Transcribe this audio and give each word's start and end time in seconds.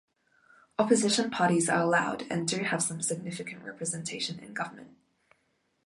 Opposition 0.79 1.29
parties 1.29 1.69
are 1.69 1.79
allowed 1.83 2.25
and 2.31 2.47
do 2.47 2.63
have 2.63 2.81
some 2.81 3.03
significant 3.03 3.63
representation 3.63 4.39
in 4.39 4.51
government. 4.51 4.97